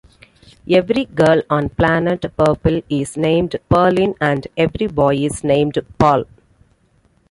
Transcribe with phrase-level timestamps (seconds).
[0.67, 6.23] Every girl on Planet Purple is named "Pauline" and every boy is named "Paul.